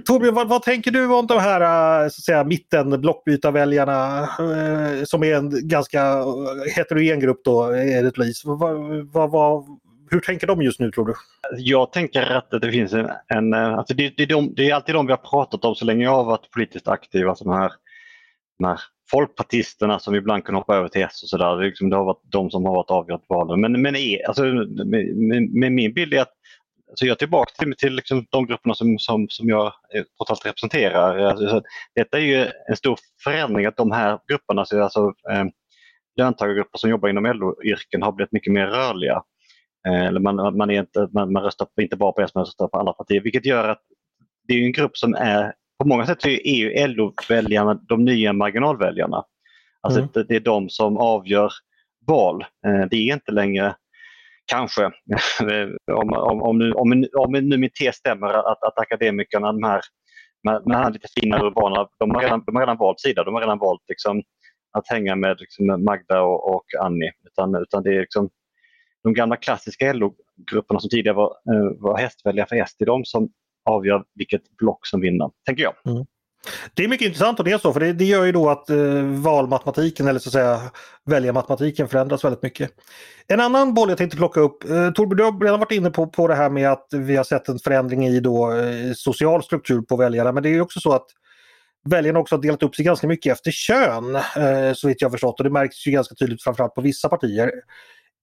[0.05, 5.05] Torbjörn, vad, vad, tänker du om de här eh, så att säga, mitten blockbytarväljarna eh,
[5.05, 8.43] som är en ganska eh, heterogen grupp då enligt LIS?
[8.45, 9.65] Vad, vad,
[10.11, 11.15] hur tänker de just nu tror du?
[11.57, 13.11] Jag tänker att det finns en...
[13.27, 15.85] en eh, alltså det, det, de, det, är alltid de vi har pratat om så
[15.85, 17.29] länge jag har varit politiskt aktiv.
[17.29, 17.73] Alltså de här,
[18.59, 21.57] de här folkpartisterna som ibland kan hoppa över till S och sådär.
[21.57, 23.61] Det, liksom, det har varit de som har varit avgörande valen.
[23.61, 26.35] Men, men är, alltså, med, med, med min bild är att
[26.95, 29.73] så jag är tillbaka till, till liksom de grupperna som, som, som jag
[30.17, 31.19] trots allt representerar.
[31.19, 31.63] Alltså,
[31.95, 35.45] detta är ju en stor förändring att de här grupperna, alltså, eh,
[36.17, 39.23] löntagargrupper som jobbar inom LO-yrken har blivit mycket mer rörliga.
[39.89, 42.69] Eh, eller man, man, är inte, man, man röstar inte bara på S, man röstar
[42.69, 43.21] på alla partier.
[43.21, 43.83] Vilket gör att
[44.49, 49.25] det är en grupp som är, på många sätt är ju LO-väljarna de nya marginalväljarna.
[49.81, 50.11] Alltså mm.
[50.15, 51.53] det, det, är de som avgör
[52.07, 52.45] val.
[52.67, 53.75] Eh, det är inte längre
[54.51, 54.85] kanske,
[55.93, 59.81] om, om, om, nu, om, om nu min tes stämmer, att, att akademikerna, de här,
[60.43, 63.25] de här lite finare urbana, de har redan, de har redan valt sida.
[63.25, 64.23] De har redan valt liksom,
[64.73, 67.13] att hänga med liksom, Magda och, och Annie.
[67.27, 68.31] Utan, utan det är liksom,
[69.03, 70.15] de gamla klassiska LO,
[70.53, 73.29] grupperna som tidigare var, eh, var hästväljare för SD, de som
[73.65, 75.75] avgör vilket block som vinner, tänker jag.
[75.87, 76.07] Mm.
[76.75, 78.71] Det är mycket intressant och det är så, för det, det gör ju då att
[78.71, 80.61] eh, valmatematiken eller så att säga
[81.05, 82.71] väljarmatematiken förändras väldigt mycket.
[83.27, 86.07] En annan boll jag tänkte plocka upp, eh, Torbjörn du har redan varit inne på,
[86.07, 89.83] på det här med att vi har sett en förändring i då, eh, social struktur
[89.83, 91.07] på väljarna, men det är också så att
[91.85, 95.41] väljarna också har delat upp sig ganska mycket efter kön, eh, så vitt jag förstått,
[95.41, 97.51] och det märks ju ganska tydligt framförallt på vissa partier.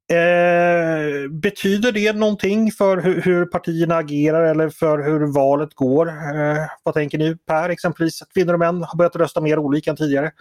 [0.10, 6.08] Eh, betyder det någonting för hur, hur, partierna agerar eller för hur valet går?
[6.08, 8.22] Eh, vad tänker ni Per exempelvis?
[8.22, 10.32] Att kvinnor och män har börjat rösta mer olika än tidigare.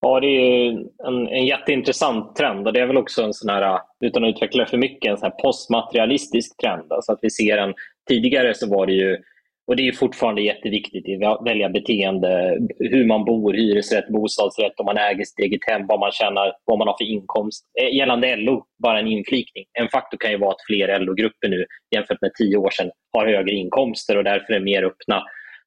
[0.00, 0.70] Ja, det är
[1.06, 4.66] en, en jätteintressant trend och det är väl också en sån här, utan att utveckla
[4.66, 6.92] för mycket, en sån här postmaterialistisk trend.
[6.92, 7.74] Alltså att vi ser en,
[8.08, 9.18] tidigare så var det ju
[9.66, 14.98] och Det är fortfarande jätteviktigt i välja beteende, hur man bor, hyresrätt, bostadsrätt, om man
[14.98, 17.64] äger sitt eget hem, vad man tjänar, vad man har för inkomst.
[17.82, 19.64] Eh, gällande LO, bara en inflikning.
[19.78, 23.26] En faktor kan ju vara att fler LO-grupper nu jämfört med tio år sedan har
[23.26, 25.22] högre inkomster och därför är mer öppna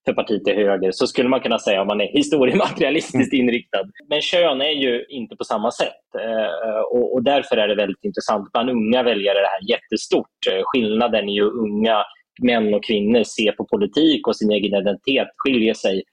[0.06, 0.92] för partiet till höger.
[0.92, 3.44] Så skulle man kunna säga om man är historiematerialistiskt mm.
[3.46, 3.84] inriktad.
[4.10, 6.82] Men kön är ju inte på samma sätt eh,
[7.14, 8.52] och därför är det väldigt intressant.
[8.54, 10.40] Bland unga väljare är det här jättestort.
[10.52, 12.04] Eh, skillnaden är ju unga
[12.42, 16.04] män och kvinnor ser på politik och sin egen identitet skiljer sig.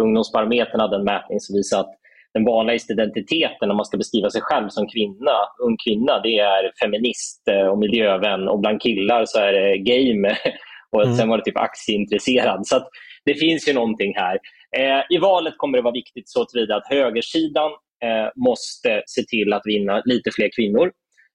[0.00, 2.00] Ungdomsbarometern hade en mätning som visar att
[2.34, 6.72] den vanligaste identiteten om man ska beskriva sig själv som kvinna, ung kvinna, det är
[6.82, 10.36] feminist eh, och miljövän och bland killar så är det game
[10.92, 11.16] och mm.
[11.16, 12.66] sen var det typ aktieintresserad.
[12.66, 12.80] Så
[13.24, 14.38] det finns ju någonting här.
[14.76, 17.70] Eh, I valet kommer det vara viktigt så tillvida att högersidan
[18.04, 20.92] eh, måste se till att vinna lite fler kvinnor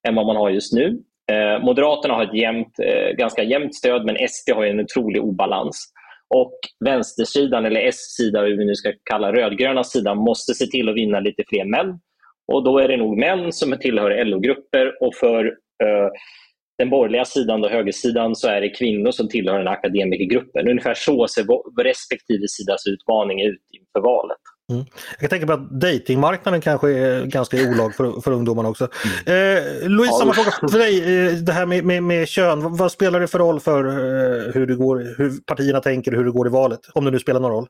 [0.07, 0.99] än vad man har just nu.
[1.31, 5.91] Eh, Moderaterna har ett jämnt, eh, ganska jämnt stöd men SD har en otrolig obalans.
[6.35, 10.95] Och vänstersidan, eller S-sida, hur vi nu ska kalla rödgröna sidan, måste se till att
[10.95, 11.99] vinna lite fler män.
[12.53, 15.45] Och Då är det nog män som tillhör LO-grupper och för
[15.83, 16.09] eh,
[16.77, 20.67] den borgerliga sidan, då, högersidan, så är det kvinnor som tillhör den akademikergruppen.
[20.67, 24.37] Ungefär så ser respektive sidas utmaning ut inför valet.
[24.71, 24.85] Mm.
[25.11, 28.87] Jag kan tänka mig att datingmarknaden kanske är ganska olag för, för ungdomarna också.
[29.25, 29.57] Mm.
[29.57, 31.27] Eh, Louise, samma fråga för dig.
[31.27, 34.53] Eh, det här med, med, med kön, vad, vad, spelar det för roll för eh,
[34.53, 36.79] hur, det går, hur partierna tänker och hur det går i valet?
[36.93, 37.67] Om det nu spelar någon roll.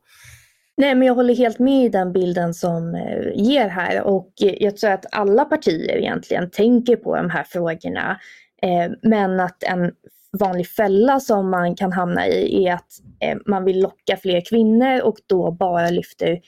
[0.77, 4.77] Nej, men jag håller helt med i den bilden som eh, ger här och jag
[4.77, 8.19] tror att alla partier egentligen tänker på de här frågorna.
[8.61, 9.91] Eh, men att en
[10.39, 15.01] vanlig fälla som man kan hamna i är att eh, man vill locka fler kvinnor
[15.01, 16.39] och då bara lyfter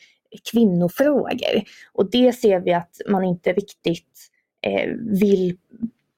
[0.52, 1.64] kvinnofrågor.
[1.94, 4.30] Och det ser vi att man inte riktigt
[4.62, 5.58] eh, vill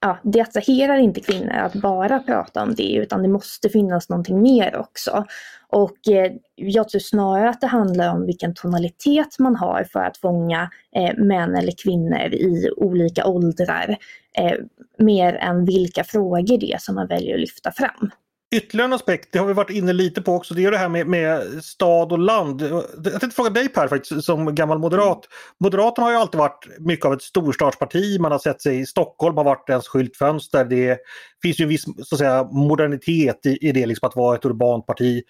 [0.02, 4.42] ja, det attraherar inte kvinnor att bara prata om det utan det måste finnas någonting
[4.42, 5.26] mer också.
[5.68, 10.18] Och eh, jag tror snarare att det handlar om vilken tonalitet man har för att
[10.18, 13.98] fånga eh, män eller kvinnor i olika åldrar.
[14.38, 14.54] Eh,
[14.98, 18.12] mer än vilka frågor det är som man väljer att lyfta fram.
[18.56, 20.90] Ytterligare en aspekt, det har vi varit inne lite på också, det är det här
[20.90, 22.62] med, med stad och land.
[23.04, 25.22] Jag tänkte fråga dig Per faktiskt, som gammal moderat.
[25.60, 29.38] Moderaterna har ju alltid varit mycket av ett storstadsparti, man har sett sig i Stockholm,
[29.38, 30.66] har varit ens skyltfönster.
[30.66, 30.98] Det
[31.42, 34.46] finns ju en viss så att säga, modernitet i, i det, liksom, att vara ett
[34.46, 35.24] urbant parti.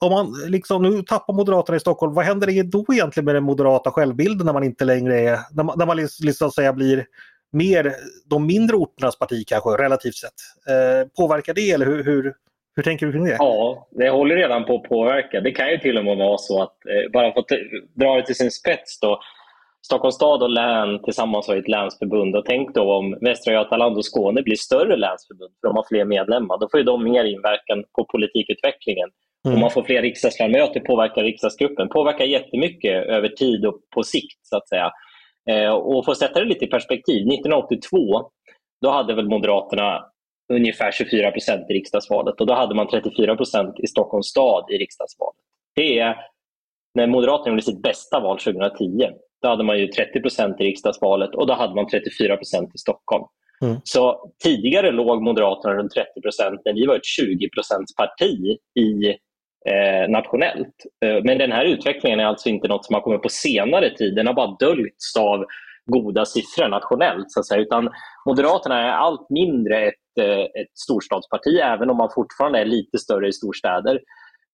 [0.00, 3.90] Om man liksom, nu tappar Moderaterna i Stockholm, vad händer då egentligen med den moderata
[3.90, 7.06] självbilden när man inte längre är, när man, när man liksom, liksom säga, blir
[7.52, 7.94] mer
[8.26, 10.32] de mindre orternas parti kanske relativt sett?
[10.68, 12.34] Eh, påverkar det eller hur, hur
[12.76, 13.36] hur tänker du kring det?
[13.38, 15.40] Ja, det håller redan på att påverka.
[15.40, 17.48] Det kan ju till och med vara så att, eh, bara för att
[17.94, 19.20] dra det till sin spets då,
[19.86, 22.36] Stockholms stad och län tillsammans har ett länsförbund.
[22.36, 26.04] Och tänk då om Västra Götaland och Skåne blir större länsförbund, för de har fler
[26.04, 26.58] medlemmar.
[26.58, 29.08] Då får ju de mer inverkan på politikutvecklingen.
[29.44, 29.54] Mm.
[29.54, 31.88] Om man får fler riksdagsledamöter påverkar riksdagsgruppen.
[31.88, 34.90] Påverkar jättemycket över tid och på sikt, så att säga.
[35.50, 38.30] Eh, och för att sätta det lite i perspektiv, 1982
[38.82, 40.04] då hade väl Moderaterna
[40.52, 44.78] ungefär 24 procent i riksdagsvalet och då hade man 34 procent i Stockholms stad i
[44.78, 45.40] riksdagsvalet.
[45.74, 46.16] Det är
[46.94, 49.10] när Moderaterna gjorde sitt bästa val 2010.
[49.42, 52.78] Då hade man ju 30 procent i riksdagsvalet och då hade man 34 procent i
[52.78, 53.24] Stockholm.
[53.62, 53.76] Mm.
[53.84, 57.48] Så tidigare låg Moderaterna runt 30 procent när vi var ett 20%
[57.96, 59.08] parti i
[59.70, 60.74] eh, nationellt.
[61.04, 64.14] Eh, men den här utvecklingen är alltså inte något som har kommit på senare tid.
[64.14, 65.44] Den har bara döljts av
[65.86, 67.30] goda siffror nationellt.
[67.30, 67.60] Så att säga.
[67.60, 67.90] Utan
[68.26, 73.28] Moderaterna är allt mindre ett, Eh, ett storstadsparti, även om man fortfarande är lite större
[73.28, 74.00] i storstäder.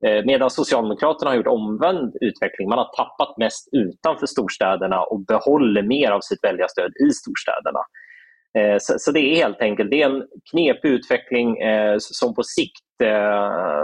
[0.06, 2.68] Eh, medan Socialdemokraterna har gjort omvänd utveckling.
[2.68, 7.80] Man har tappat mest utanför storstäderna och behåller mer av sitt väljarstöd i storstäderna.
[8.58, 11.56] Eh, så det är helt enkelt det är en knepig utveckling
[11.98, 12.84] som på sikt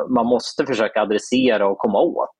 [0.09, 2.31] man måste försöka adressera och komma åt.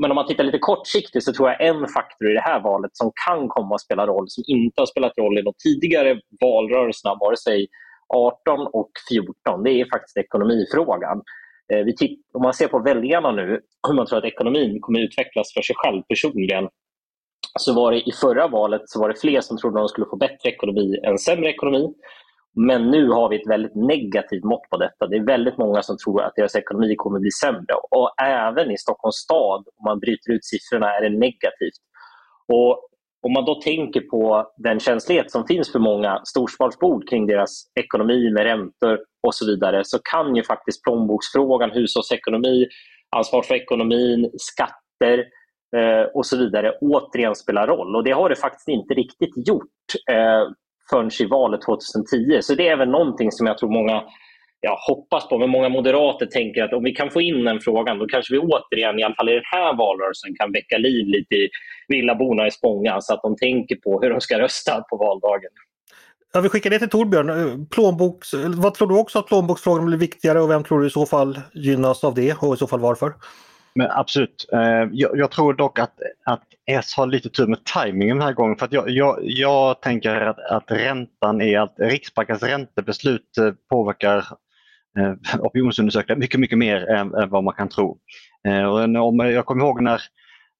[0.00, 2.90] Men om man tittar lite kortsiktigt så tror jag en faktor i det här valet
[2.96, 7.14] som kan komma att spela roll, som inte har spelat roll i de tidigare valrörelserna,
[7.20, 7.68] vare sig
[8.14, 9.62] 18 och 14.
[9.62, 11.22] Det är faktiskt ekonomifrågan.
[11.72, 11.86] Eh,
[12.34, 15.76] om man ser på väljarna nu, hur man tror att ekonomin kommer utvecklas för sig
[15.78, 16.68] själv personligen,
[17.58, 20.06] så var det i förra valet så var det fler som trodde att de skulle
[20.10, 21.94] få bättre ekonomi än sämre ekonomi.
[22.54, 25.06] Men nu har vi ett väldigt negativt mått på detta.
[25.06, 27.74] Det är väldigt många som tror att deras ekonomi kommer bli sämre.
[27.90, 31.80] Och även i Stockholms stad, om man bryter ut siffrorna, är det negativt.
[32.52, 32.87] Och
[33.22, 38.30] om man då tänker på den känslighet som finns för många storstadsbor kring deras ekonomi
[38.30, 42.66] med räntor och så vidare så kan ju faktiskt plånboksfrågan, hushållsekonomi,
[43.16, 45.18] ansvar för ekonomin, skatter
[45.76, 47.96] eh, och så vidare återigen spela roll.
[47.96, 49.64] Och det har det faktiskt inte riktigt gjort
[50.10, 50.48] eh,
[50.90, 52.38] förrän i valet 2010.
[52.42, 54.02] Så det är väl någonting som jag tror många
[54.60, 57.98] jag hoppas på, men många moderater tänker att om vi kan få in den frågan
[57.98, 61.34] då kanske vi återigen, i alla fall i den här valrörelsen, kan väcka liv lite
[61.34, 61.48] i
[61.88, 65.50] villaborna i Spånga så att de tänker på hur de ska rösta på valdagen.
[66.32, 67.28] Ja, vi skickar det till Torbjörn.
[67.28, 70.90] Eh, plånboks, vad tror du också att plånboksfrågan blir viktigare och vem tror du i
[70.90, 73.12] så fall gynnas av det och i så fall varför?
[73.74, 74.48] Men absolut.
[74.52, 78.32] Eh, jag, jag, tror dock att, att S har lite tur med tajmingen den här
[78.32, 78.56] gången.
[78.56, 84.24] För att jag, jag, jag tänker att, att räntan är att Riksbankens räntebeslut eh, påverkar
[84.98, 87.98] eh, opinionsundersökningar mycket, mycket mer än, än, vad man kan tro.
[88.48, 90.02] Eh, och om, jag kommer ihåg när,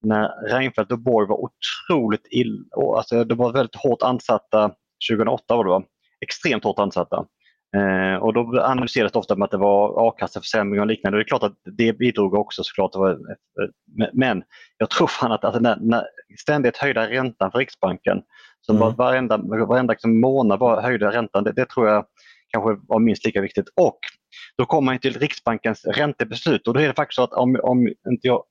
[0.02, 2.64] när Reinfeldt och Borg var otroligt illa,
[2.96, 4.70] alltså de var väldigt hårt ansatta
[5.10, 5.82] 2008 var det va?
[6.20, 7.26] Extremt hårt ansatta.
[7.76, 11.18] Eh, och då analyserades det ofta med att det var a-kasseförsämring och liknande.
[11.18, 13.18] Det är klart att det bidrog också såklart.
[14.12, 14.42] Men
[14.78, 16.04] jag tror fan att alltså, när, när
[16.40, 18.22] ständigt höjda räntan för Riksbanken,
[18.60, 18.94] som mm.
[18.94, 19.36] varenda,
[19.66, 22.04] varenda liksom månad bara höjda räntan, det, det, tror jag
[22.52, 23.68] kanske var minst lika viktigt.
[23.76, 23.98] Och
[24.58, 27.88] då kommer man till Riksbankens räntebeslut och då är det faktiskt så att om, om
[27.88, 28.44] inte jag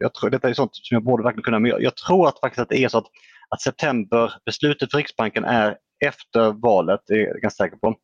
[0.00, 2.40] jag tror, detta är sånt som jag borde verkligen kunna, men jag, jag tror att
[2.40, 3.06] faktiskt att det är så att,
[3.48, 7.94] att septemberbeslutet för Riksbanken är efter valet, det är jag ganska säker på.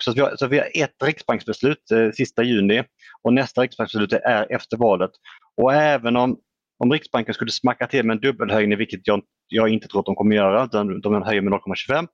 [0.00, 2.84] Så vi, har, så vi har ett riksbanksbeslut eh, sista juni
[3.22, 5.10] och nästa riksbanksbeslut är efter valet.
[5.56, 6.38] Och även om,
[6.78, 10.14] om Riksbanken skulle smacka till med en dubbelhöjning, vilket jag, jag inte tror att de
[10.14, 12.06] kommer göra, utan de höjer med 0,25,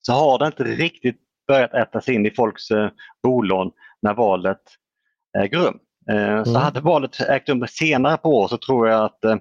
[0.00, 2.90] så har det inte riktigt börjat ätas in i folks eh,
[3.22, 3.70] bolån
[4.02, 4.62] när valet
[5.38, 5.78] äger rum.
[6.10, 6.44] Eh, mm.
[6.44, 9.36] Så hade valet ägt rum senare på år så tror jag att eh,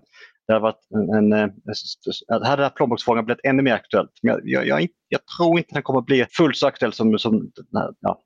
[0.48, 4.12] det hade, varit en, en, en, hade plånboksfrågan blivit ännu mer aktuellt.
[4.22, 7.52] Men jag, jag, jag, tror inte den kommer bli fullt så aktuell som, som
[8.00, 8.22] ja,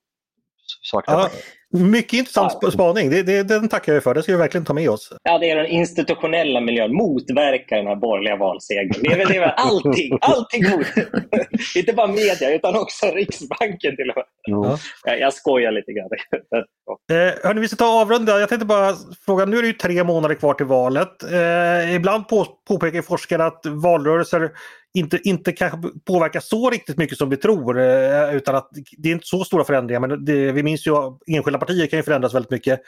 [0.93, 1.19] aktuell.
[1.19, 1.29] Ja,
[1.79, 3.09] mycket intressant spaning.
[3.09, 4.13] Det, det, den tackar vi för.
[4.13, 5.13] Det ska vi verkligen ta med oss.
[5.23, 6.93] Ja, det är den institutionella miljön.
[6.93, 9.03] Motverka den här borgerliga valsegern.
[9.03, 10.17] Det är väl, det är väl allting.
[10.21, 10.87] Allting mot.
[11.75, 14.25] Inte bara media utan också Riksbanken till och med.
[14.43, 14.77] Ja.
[15.03, 16.09] Jag, jag skojar lite grann.
[17.11, 18.39] eh, hörni, vi ska ta avrunda.
[18.39, 18.93] Jag tänkte bara
[19.25, 21.23] fråga, nu är det ju tre månader kvar till valet.
[21.23, 24.51] Eh, ibland på, påpekar forskare att valrörelser
[24.95, 27.79] inte, inte kanske påverkar så riktigt mycket som vi tror.
[27.79, 30.91] Eh, utan att det är inte så stora förändringar men det, vi minns ju
[31.27, 32.81] enskilda partier kan ju förändras väldigt mycket.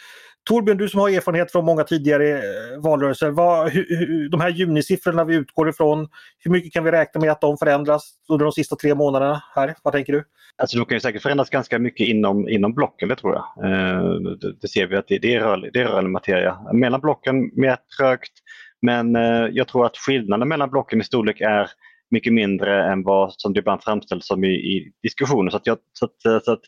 [0.49, 3.29] Torbjörn, du som har erfarenhet från många tidigare eh, valrörelser.
[3.29, 6.07] Vad, hur, de här junisiffrorna vi utgår ifrån,
[6.39, 9.43] hur mycket kan vi räkna med att de förändras under de sista tre månaderna?
[9.55, 9.75] här?
[9.83, 10.23] Vad tänker du?
[10.57, 13.71] Alltså de kan ju säkert förändras ganska mycket inom, inom blocken, det tror jag.
[13.71, 16.57] Eh, det, det, ser vi att det, det, är rörlig, det är rörlig materia.
[16.73, 18.33] Mellan blocken mer trögt
[18.81, 21.69] men eh, jag tror att skillnaden mellan blocken i storlek är
[22.11, 25.51] mycket mindre än vad som det ibland framställs som i, i diskussioner.
[25.51, 26.61] Så att, jag, så att, eh, så att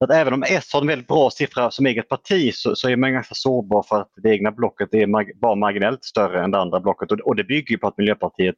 [0.00, 2.88] så att även om S har en väldigt bra siffra som eget parti så, så
[2.88, 6.50] är man ganska sårbar för att det egna blocket är mag bara marginellt större än
[6.50, 8.54] det andra blocket och, och det bygger på att Miljöpartiet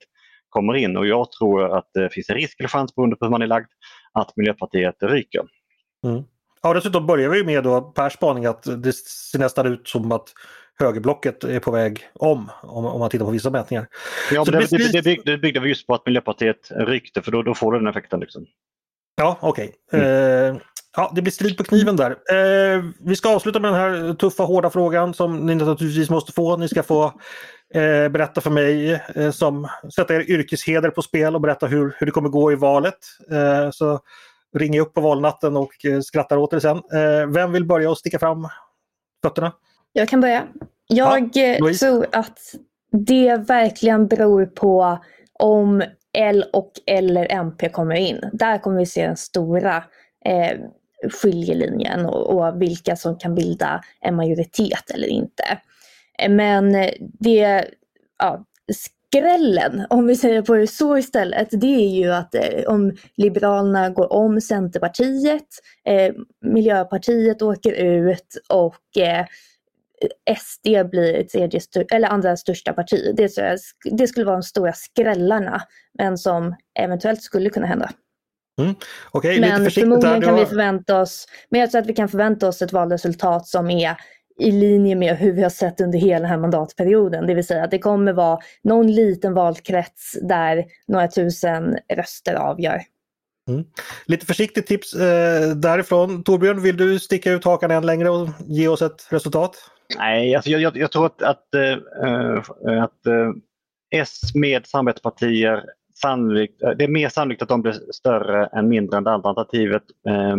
[0.49, 3.25] kommer in och jag tror att eh, det finns en risk eller chans beroende på
[3.25, 3.67] hur man är lagd
[4.13, 5.43] att Miljöpartiet ryker.
[6.05, 6.23] Mm.
[6.63, 10.29] Ja, dessutom börjar vi med då Pers spaning att det ser nästan ut som att
[10.81, 13.89] högerblocket är på väg om, om, om man tittar på vissa mätningar.
[14.33, 17.43] Ja, det, det, det, byggde, det byggde vi just på att Miljöpartiet rykte för då,
[17.43, 18.21] då får du den effekten.
[18.21, 18.47] Liksom.
[19.17, 19.75] Ja, okej.
[19.87, 20.01] Okay.
[20.01, 20.57] Mm.
[20.57, 20.63] Eh,
[20.97, 22.11] Ja, det blir strid på kniven där.
[22.11, 26.57] Eh, vi ska avsluta med den här tuffa, hårda frågan som ni naturligtvis måste få.
[26.57, 27.05] Ni ska få
[27.75, 32.07] eh, berätta för mig eh, som sätter er yrkesheder på spel och berätta hur, hur
[32.07, 32.99] det kommer gå i valet.
[33.31, 34.01] Eh, så
[34.57, 36.83] ringer jag upp på valnatten och eh, skrattar åt er sen.
[37.33, 38.49] Vem vill börja och sticka fram
[39.23, 39.53] fötterna?
[39.93, 40.47] Jag kan börja.
[40.87, 42.39] Jag ja, tror att
[42.93, 44.99] det verkligen beror på
[45.39, 45.83] om
[46.19, 48.21] L och eller MP kommer in.
[48.33, 49.77] Där kommer vi se den stora
[50.25, 50.59] eh,
[51.11, 55.59] skiljelinjen och, och vilka som kan bilda en majoritet eller inte.
[56.29, 56.73] Men
[57.21, 57.65] det,
[58.19, 58.45] ja,
[59.13, 63.91] skrällen, om vi säger på det så istället, det är ju att eh, om Liberalerna
[63.91, 65.47] går om Centerpartiet,
[65.85, 69.27] eh, Miljöpartiet åker ut och eh,
[70.39, 71.61] SD blir tredje
[71.93, 73.15] eller andra största parti.
[73.17, 73.31] Det,
[73.85, 75.63] det skulle vara de stora skrällarna,
[75.99, 77.91] men som eventuellt skulle kunna hända.
[78.61, 78.75] Mm.
[79.13, 82.63] Okay, men förmodligen kan vi förvänta oss, men jag tror att vi kan förvänta oss
[82.63, 83.97] ett valresultat som är
[84.39, 87.27] i linje med hur vi har sett under hela den här mandatperioden.
[87.27, 92.83] Det vill säga att det kommer vara någon liten valkrets där några tusen röster avgör.
[93.49, 93.65] Mm.
[94.07, 96.25] Lite försiktigt tips eh, därifrån.
[96.25, 99.57] Torbjörn, vill du sticka ut hakan än längre och ge oss ett resultat?
[99.97, 102.39] Nej, alltså jag, jag, jag tror att, att, äh,
[102.83, 103.33] att äh,
[103.95, 105.65] S med samarbetspartier
[105.95, 109.83] sannolikt, det är mer sannolikt att de blir större än mindre än det andra alternativet.
[110.09, 110.37] Äh,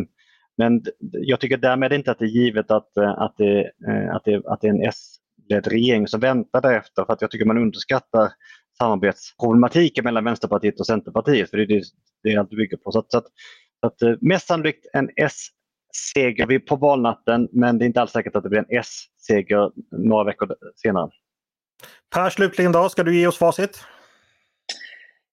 [0.58, 3.72] men jag tycker därmed inte att det är givet att, att, det,
[4.14, 7.46] att, det, att det är en S-ledd regering som väntar därefter för att jag tycker
[7.46, 8.32] man underskattar
[8.78, 11.50] samarbetsproblematiken mellan Vänsterpartiet och Centerpartiet.
[11.50, 11.84] För det är det,
[12.24, 12.92] det allt bygger på.
[12.92, 13.26] Så att, så att,
[13.82, 15.48] att, mest sannolikt en S
[15.94, 20.24] S-seger på valnatten men det är inte alls säkert att det blir en S-seger några
[20.24, 21.10] veckor senare.
[22.16, 23.84] Per, slutligen då, ska du ge oss facit?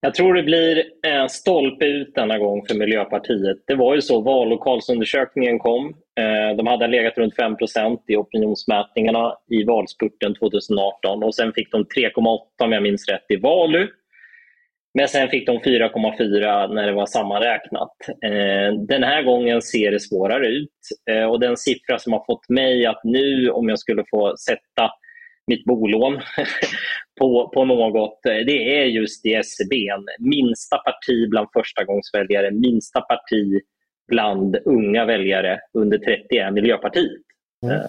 [0.03, 3.57] Jag tror det blir en stolpe ut denna gång för Miljöpartiet.
[3.67, 5.87] Det var ju så, vallokalsundersökningen kom.
[6.19, 11.85] Eh, de hade legat runt 5% i opinionsmätningarna i valspurten 2018 och sen fick de
[11.85, 13.87] 3,8 om jag minns rätt i Valu.
[14.93, 17.95] Men sen fick de 4,4 när det var sammanräknat.
[18.25, 20.69] Eh, den här gången ser det svårare ut
[21.11, 24.91] eh, och den siffra som har fått mig att nu, om jag skulle få sätta
[25.47, 26.19] mitt bolån
[27.19, 29.75] på, på något, det är just i SCB.
[30.19, 33.61] Minsta parti bland förstagångsväljare, minsta parti
[34.07, 37.21] bland unga väljare under 30 är Miljöpartiet.
[37.65, 37.81] Mm.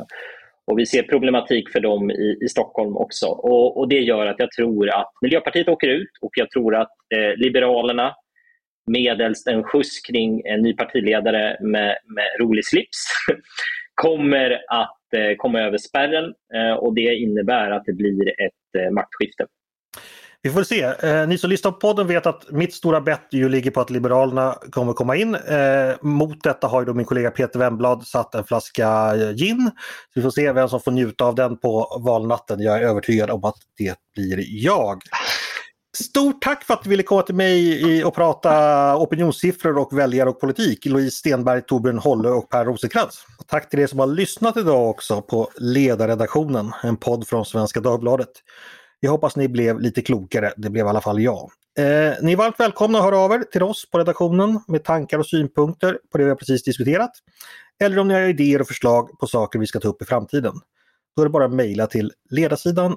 [0.67, 3.27] Och Vi ser problematik för dem i, i Stockholm också.
[3.27, 6.91] Och, och, Det gör att jag tror att Miljöpartiet åker ut och jag tror att
[7.15, 8.15] eh, Liberalerna
[8.87, 12.99] medelst en skjuts kring en ny partiledare med, med rolig slips
[13.95, 18.91] kommer att eh, komma över spärren eh, och det innebär att det blir ett eh,
[18.91, 19.47] maktskifte.
[20.45, 20.83] Vi får se.
[20.83, 23.91] Eh, ni som lyssnar på podden vet att mitt stora bett ju ligger på att
[23.91, 25.35] Liberalerna kommer komma in.
[25.35, 29.71] Eh, mot detta har ju då min kollega Peter Wemblad satt en flaska eh, gin.
[30.05, 32.61] Så vi får se vem som får njuta av den på valnatten.
[32.61, 35.03] Jag är övertygad om att det blir jag.
[35.99, 40.41] Stort tack för att du ville komma till mig och prata opinionssiffror och väljare och
[40.41, 40.87] politik.
[40.87, 43.25] Louise Stenberg, Torbjörn Holle och Per Rosenkrantz.
[43.39, 47.81] Och tack till er som har lyssnat idag också på Ledarredaktionen, en podd från Svenska
[47.81, 48.31] Dagbladet.
[49.05, 51.51] Jag hoppas ni blev lite klokare, det blev i alla fall jag.
[51.79, 55.19] Eh, ni är varmt välkomna att höra av er till oss på redaktionen med tankar
[55.19, 57.11] och synpunkter på det vi har precis diskuterat.
[57.81, 60.55] Eller om ni har idéer och förslag på saker vi ska ta upp i framtiden.
[61.17, 62.97] Då är det bara att mejla till ledarsidan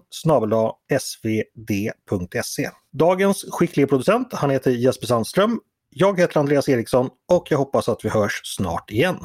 [1.00, 2.70] svd.se.
[2.92, 5.60] Dagens skickliga producent, han heter Jesper Sandström.
[5.90, 9.18] Jag heter Andreas Eriksson och jag hoppas att vi hörs snart igen.